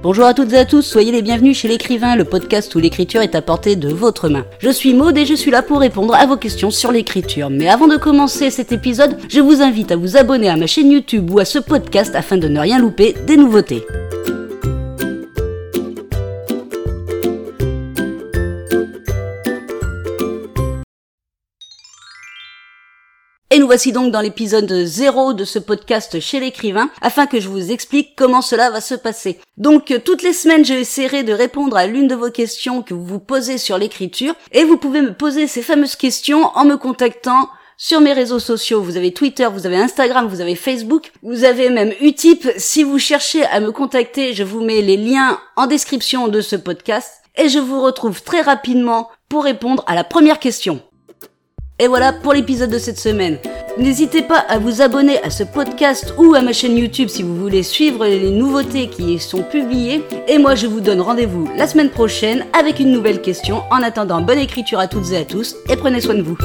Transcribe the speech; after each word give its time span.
Bonjour 0.00 0.26
à 0.26 0.34
toutes 0.34 0.52
et 0.52 0.58
à 0.58 0.64
tous, 0.64 0.82
soyez 0.82 1.10
les 1.10 1.22
bienvenus 1.22 1.58
chez 1.58 1.66
l'écrivain, 1.66 2.14
le 2.14 2.24
podcast 2.24 2.72
où 2.76 2.78
l'écriture 2.78 3.20
est 3.20 3.34
à 3.34 3.42
portée 3.42 3.74
de 3.74 3.88
votre 3.88 4.28
main. 4.28 4.46
Je 4.60 4.70
suis 4.70 4.94
Maud 4.94 5.18
et 5.18 5.26
je 5.26 5.34
suis 5.34 5.50
là 5.50 5.60
pour 5.60 5.80
répondre 5.80 6.14
à 6.14 6.24
vos 6.24 6.36
questions 6.36 6.70
sur 6.70 6.92
l'écriture. 6.92 7.50
Mais 7.50 7.68
avant 7.68 7.88
de 7.88 7.96
commencer 7.96 8.50
cet 8.50 8.70
épisode, 8.70 9.18
je 9.28 9.40
vous 9.40 9.60
invite 9.60 9.90
à 9.90 9.96
vous 9.96 10.16
abonner 10.16 10.48
à 10.48 10.56
ma 10.56 10.68
chaîne 10.68 10.92
YouTube 10.92 11.28
ou 11.32 11.40
à 11.40 11.44
ce 11.44 11.58
podcast 11.58 12.14
afin 12.14 12.36
de 12.36 12.46
ne 12.46 12.60
rien 12.60 12.78
louper 12.78 13.16
des 13.26 13.36
nouveautés. 13.36 13.84
Et 23.58 23.60
nous 23.60 23.66
voici 23.66 23.90
donc 23.90 24.12
dans 24.12 24.20
l'épisode 24.20 24.72
0 24.72 25.32
de 25.32 25.44
ce 25.44 25.58
podcast 25.58 26.20
chez 26.20 26.38
l'écrivain, 26.38 26.90
afin 27.02 27.26
que 27.26 27.40
je 27.40 27.48
vous 27.48 27.72
explique 27.72 28.14
comment 28.14 28.40
cela 28.40 28.70
va 28.70 28.80
se 28.80 28.94
passer. 28.94 29.40
Donc 29.56 29.92
toutes 30.04 30.22
les 30.22 30.32
semaines, 30.32 30.64
j'essaierai 30.64 31.24
de 31.24 31.32
répondre 31.32 31.76
à 31.76 31.88
l'une 31.88 32.06
de 32.06 32.14
vos 32.14 32.30
questions 32.30 32.82
que 32.82 32.94
vous 32.94 33.04
vous 33.04 33.18
posez 33.18 33.58
sur 33.58 33.76
l'écriture, 33.76 34.36
et 34.52 34.62
vous 34.62 34.76
pouvez 34.76 35.02
me 35.02 35.12
poser 35.12 35.48
ces 35.48 35.62
fameuses 35.62 35.96
questions 35.96 36.52
en 36.54 36.64
me 36.64 36.76
contactant 36.76 37.48
sur 37.76 38.00
mes 38.00 38.12
réseaux 38.12 38.38
sociaux. 38.38 38.80
Vous 38.80 38.96
avez 38.96 39.12
Twitter, 39.12 39.48
vous 39.52 39.66
avez 39.66 39.78
Instagram, 39.78 40.28
vous 40.28 40.40
avez 40.40 40.54
Facebook, 40.54 41.10
vous 41.24 41.42
avez 41.42 41.68
même 41.68 41.92
Utip. 42.00 42.48
Si 42.58 42.84
vous 42.84 43.00
cherchez 43.00 43.44
à 43.46 43.58
me 43.58 43.72
contacter, 43.72 44.34
je 44.34 44.44
vous 44.44 44.60
mets 44.60 44.82
les 44.82 44.96
liens 44.96 45.40
en 45.56 45.66
description 45.66 46.28
de 46.28 46.40
ce 46.40 46.54
podcast, 46.54 47.10
et 47.34 47.48
je 47.48 47.58
vous 47.58 47.82
retrouve 47.82 48.22
très 48.22 48.40
rapidement 48.40 49.08
pour 49.28 49.42
répondre 49.42 49.82
à 49.88 49.96
la 49.96 50.04
première 50.04 50.38
question. 50.38 50.80
Et 51.80 51.86
voilà 51.86 52.12
pour 52.12 52.32
l'épisode 52.32 52.70
de 52.70 52.78
cette 52.78 52.98
semaine. 52.98 53.38
N'hésitez 53.78 54.22
pas 54.22 54.38
à 54.38 54.58
vous 54.58 54.82
abonner 54.82 55.22
à 55.22 55.30
ce 55.30 55.44
podcast 55.44 56.12
ou 56.18 56.34
à 56.34 56.42
ma 56.42 56.52
chaîne 56.52 56.76
YouTube 56.76 57.08
si 57.08 57.22
vous 57.22 57.36
voulez 57.36 57.62
suivre 57.62 58.04
les 58.04 58.30
nouveautés 58.30 58.88
qui 58.88 59.14
y 59.14 59.18
sont 59.20 59.44
publiées. 59.44 60.02
Et 60.26 60.38
moi 60.38 60.56
je 60.56 60.66
vous 60.66 60.80
donne 60.80 61.00
rendez-vous 61.00 61.48
la 61.56 61.68
semaine 61.68 61.90
prochaine 61.90 62.44
avec 62.58 62.80
une 62.80 62.90
nouvelle 62.90 63.22
question. 63.22 63.62
En 63.70 63.82
attendant, 63.82 64.20
bonne 64.20 64.38
écriture 64.38 64.80
à 64.80 64.88
toutes 64.88 65.12
et 65.12 65.18
à 65.18 65.24
tous 65.24 65.54
et 65.68 65.76
prenez 65.76 66.00
soin 66.00 66.14
de 66.14 66.22
vous. 66.22 66.36